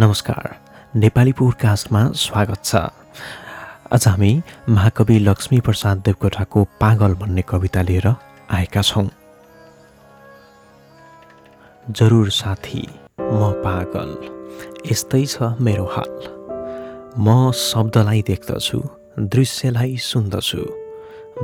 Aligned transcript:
नमस्कार। 0.00 0.44
नेपाली 0.94 1.32
पोडकास्टमा 1.32 2.00
स्वागत 2.14 2.64
छ। 2.64 2.74
आज 3.92 4.06
हामी 4.08 4.30
महाकवि 4.68 5.18
लक्ष्मी 5.18 5.58
प्रसाद 5.60 6.02
देवकोटाको 6.06 6.62
पागल 6.80 7.14
भन्ने 7.18 7.42
कविता 7.42 7.82
लिएर 7.82 8.06
आएका 8.06 8.82
छौँ। 8.82 9.08
जरुर 11.90 12.30
साथी 12.30 12.82
म 13.18 13.50
पागल। 13.66 14.10
यस्तै 14.92 15.24
छ 15.26 15.58
मेरो 15.58 15.84
हाल। 15.90 16.14
म 17.18 17.50
शब्दलाई 17.50 18.22
देख्दछु 18.22 18.78
दृश्यलाई 19.18 19.96
सुन्दछु 19.98 20.62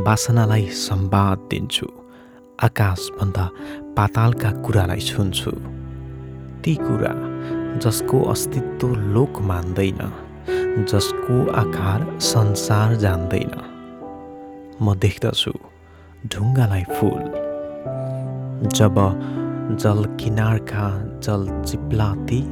बासनालाई 0.07 0.67
सम्वाद 0.87 1.39
दिन्छु 1.51 1.91
आकाशभन्दा 2.63 3.51
पातालका 3.99 4.51
कुरालाई 4.63 5.01
छुन्छु। 5.11 5.53
ती 6.63 6.75
कुरा 6.87 7.15
जसको 7.83 8.23
अस्तित्व 8.23 8.95
लोक 8.95 9.41
मान्दैन 9.41 10.13
जसको 10.91 11.51
आकार 11.53 12.19
संसार 12.21 12.95
जान्दैन। 12.95 13.51
म 14.83 14.95
देख्दछु 14.95 15.53
ढुङ्गालाई 16.27 16.83
फुल। 16.83 17.23
जब 18.69 18.95
जल 19.81 20.05
किनारका 20.21 20.89
जल 21.19 21.63
चिप्लाती 21.63 22.43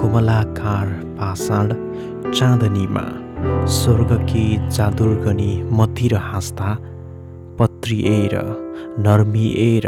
कोमलाकार 0.00 0.88
पाषाण 1.20 1.68
चाँदनीमा 2.32 3.04
स्वर्गकी 3.66 4.68
जादुर्गनी 4.68 5.62
मतिर 5.72 6.14
हाँस्दा 6.14 6.76
पत्रिएर 7.58 8.34
नर्मिएर 8.98 9.86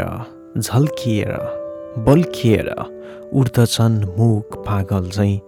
झल्किएर 0.57 1.62
बल्किएर 1.97 2.69
उड्दछन् 3.33 3.97
मुख 4.17 4.55
पागल 4.65 5.09
झैँ 5.09 5.39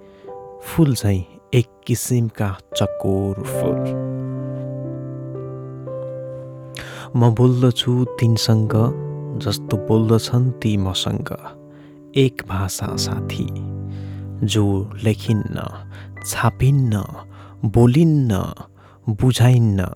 फुल 0.63 0.93
झैँ 0.95 1.23
एक 1.53 1.67
किसिमका 1.87 2.49
चकोर 2.75 3.35
फुल। 3.43 3.79
म 7.15 7.29
बोल्दछु 7.35 7.93
तिनसँग 8.19 8.73
जस्तो 9.43 9.77
बोल्दछन् 9.87 10.51
ती 10.61 10.75
मसँग 10.77 11.29
एक 12.17 12.43
भाषा 12.49 12.95
साथी 13.05 13.47
जो 14.47 14.65
लेखिन्न 15.03 15.57
छापिन्न 16.25 17.03
बोलिन्न 17.65 18.31
बुझाइन्न 19.09 19.89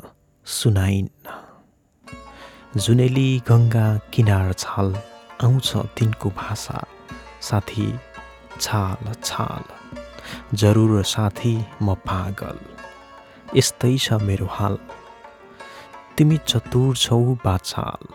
सुनाइन्न। 0.48 1.26
जुनेली 2.80 3.30
गङ्गा 3.50 3.88
किनार 4.14 4.54
छाल 4.54 4.94
आउँछ 5.44 5.76
तिनको 5.98 6.30
भाषा। 6.30 6.86
साथी 7.42 7.88
छाल 8.62 9.14
छाल। 9.24 9.64
जरुर 10.54 11.04
साथी 11.04 11.54
म 11.82 11.94
पागल। 12.08 12.60
यस्तै 13.58 13.98
छ 13.98 14.14
मेरो 14.22 14.46
हाल। 14.52 14.78
तिमी 16.18 16.38
चतुर 16.48 16.96
छौ 16.96 17.20
बाछाल। 17.46 18.08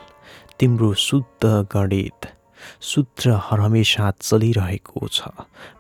तिम्रो 0.61 0.93
शुद्ध 0.95 1.45
गणित 1.73 2.27
सूत्र 2.81 3.31
हमेसा 3.49 4.11
चलिरहेको 4.21 5.09
छ। 5.09 5.29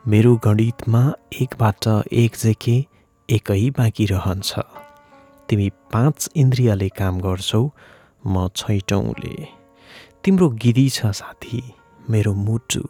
मेरो 0.08 0.34
गणितमा 0.44 1.02
एकबाट 1.42 1.88
एक 2.12 2.36
जेके 2.42 2.76
एकै 3.28 3.68
बाँकी 3.78 4.06
रहन्छ। 4.06 4.64
तिमी 5.48 5.68
पाँच 5.92 6.30
इन्द्रियले 6.36 6.88
काम 6.98 7.20
गर्छौ 7.20 7.62
म 8.26 8.48
छैटौँले। 8.56 9.63
तिम्रो 10.24 10.48
गिरी 10.48 10.88
छ 10.88 11.06
साथी 11.12 11.62
मेरो 12.10 12.32
मुटु। 12.34 12.80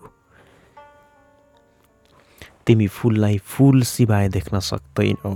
तिमी 2.67 2.87
फुललाई 2.87 3.39
फुल 3.39 3.83
सिवाय 3.83 4.29
देख्न 4.29 4.61
सक्दैनौ 4.61 5.35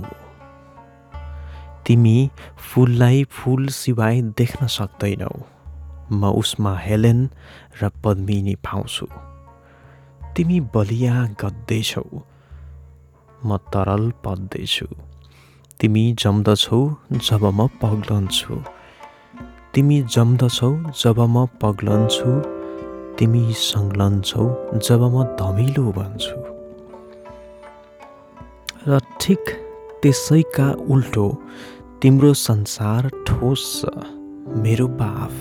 तिमी 1.85 2.29
फुललाई 2.69 3.23
फुल 3.31 3.67
सिवाय 3.67 4.21
देख्न 4.39 4.67
सक्दैनौ 4.67 5.33
म 6.11 6.31
उसमा 6.39 6.73
हेलेन 6.77 7.19
र 7.81 7.89
पद्मिनी 8.03 8.55
पाउँछु। 8.63 9.07
तिमी 10.35 10.59
बलिया 10.73 11.15
गद्दैछौ। 11.41 12.07
म 13.45 13.57
तरल 13.75 14.11
पद्दैछु। 14.23 14.87
तिमी 15.79 16.03
जम्दछौ 16.13 16.81
जब 17.11 17.43
म 17.45 17.67
पग्लन्छु। 17.81 18.78
तिमी 19.73 19.97
जम्दछौ 20.13 20.69
जब 20.99 21.19
म 21.29 21.45
पग्लन्छु 21.61 22.29
तिमी 23.17 23.41
सङ्लन्छौ 23.53 24.45
जब 24.87 25.01
म 25.13 25.23
धमिलो 25.39 25.83
बन्छु। 25.97 26.37
र 28.87 28.99
ठिक 29.21 29.43
त्यसैका 30.01 30.67
उल्टो 30.93 31.25
तिम्रो 32.01 32.31
संसार 32.45 33.09
ठोस 33.27 33.65
छ 33.75 34.09
मेरो 34.63 34.87
बाफ 35.01 35.35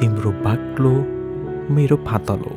तिम्रो 0.00 0.30
बाक्लो 0.44 0.94
मेरो 1.74 1.96
फातलो। 2.06 2.54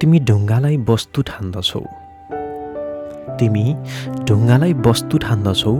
तिमी 0.00 0.18
ढुङ्गालाई 0.28 0.76
वस्तु 0.88 1.22
ठान्दछौ। 1.30 1.84
तिमी 3.40 3.66
ढुङ्गालाई 4.26 4.72
वस्तु 4.86 5.18
ठान्दछौ। 5.18 5.74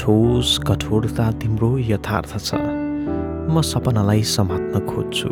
ठोस 0.00 0.58
कठोरता 0.66 1.26
तिम्रो 1.40 1.70
यथार्थ 1.92 2.32
छ। 2.38 2.50
म 3.52 3.60
सपनालाई 3.62 4.22
समात्न 4.36 4.74
खोज्छु। 4.86 5.30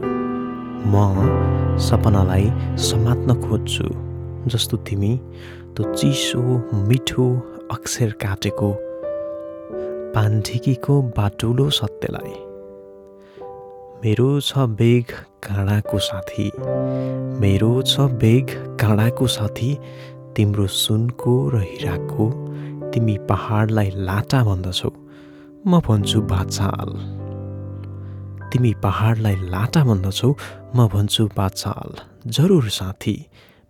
म 0.93 0.95
सपनालाई 1.79 2.47
समात्न 2.89 3.41
खोज्छु। 3.45 3.87
जस्तो 4.53 4.77
तिमी 4.87 5.13
त्यो 5.75 5.95
चिसो 5.95 6.43
मिठो 6.89 7.27
अक्षर 7.73 8.11
काटेको 8.23 8.71
पान्ढिकीको 10.15 10.95
बाटुलो 11.17 11.67
सत्यलाई। 11.71 12.37
मेरो 14.03 14.29
छ 14.41 14.67
बेग 14.81 15.07
काँडाको 15.47 15.99
साथी। 15.99 16.51
मेरो 17.41 17.71
छ 17.83 18.01
बेग 18.23 18.47
काँडाको 18.81 19.27
साथी 19.27 19.71
तिम्रो 20.37 20.67
सुनको 20.67 21.35
र 21.51 21.57
हिराको 21.63 22.27
तिमी 22.93 23.17
पहाडलाई 23.29 23.91
लाटा 24.09 24.45
भन्दछौ। 24.45 24.91
म 25.67 25.81
भन्छु 25.81 26.21
बाचाल। 26.33 26.91
तिमी 28.53 28.73
पहाडलाई 28.83 29.37
लाटा 29.55 29.85
भन्दछौ। 29.85 30.31
म 30.77 30.89
भन्छु 30.89 31.25
बाचाल 31.37 31.91
जरुर 32.27 32.69
साथी 32.69 33.17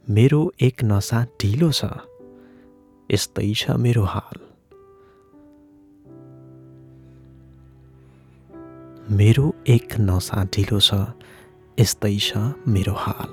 मेरो 0.07 0.41
एक 0.61 0.85
नसा 0.85 1.19
ढिलो 1.41 1.71
छ। 1.73 1.85
यस्तै 3.11 3.53
छ 3.55 3.71
मेरो 3.85 4.05
हाल। 4.05 4.39
मेरो 9.11 9.47
एक 9.67 9.89
नसा 10.01 10.45
ढिलो 10.45 10.81
छ। 10.81 10.95
यस्तै 11.81 12.17
छ 12.19 12.37
मेरो 12.69 12.95
हाल। 12.95 13.33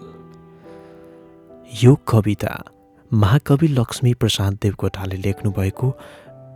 यो 1.83 1.95
कविता 2.07 2.53
महाकवि 3.13 3.67
लक्ष्मी 3.67 4.13
प्रसाद 4.13 4.53
देवकोटाले 4.61 5.15
लेख्नुभएको 5.15 5.87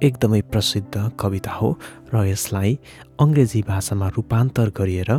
एकदमै 0.04 0.42
प्रसिद्ध 0.42 1.12
कविता 1.20 1.52
हो 1.52 1.70
र 2.14 2.26
यसलाई 2.26 2.80
अङ्ग्रेजी 3.20 3.62
भाषामा 3.62 4.08
रूपान्तर 4.08 4.70
गरिएर 4.78 5.12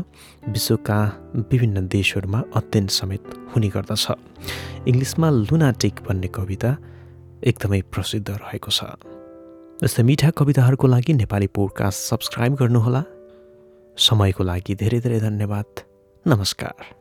विश्वका 0.49 0.99
विभिन्न 1.37 1.87
देशहरूमा 1.87 2.43
अध्ययन 2.55 2.87
समेत 2.87 3.25
हुने 3.57 3.69
गर्दछ। 3.69 4.07
इङ्ग्लिसमा 4.89 5.31
लुनाटिक 5.31 5.95
भन्ने 6.09 6.29
कविता 6.29 6.77
एकदमै 7.45 7.81
प्रसिद्ध 7.95 8.31
रहेको 8.31 8.71
छ। 8.71 8.81
जस्तै 9.83 10.03
मिठा 10.03 10.31
कविताहरूको 10.31 10.87
लागि 10.87 11.13
नेपाली 11.15 11.47
पोडकास्ट 11.47 11.99
सब्सक्राइब 12.11 12.55
गर्नुहोला। 12.55 13.03
समयको 13.99 14.43
लागि 14.45 14.75
धेरै 14.75 15.01
धेरै 15.01 15.21
धन्यवाद। 15.21 15.69
नमस्कार। 16.27 17.00